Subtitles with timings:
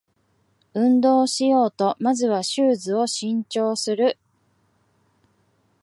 [0.73, 4.17] 運動しようとまずはシューズを新調する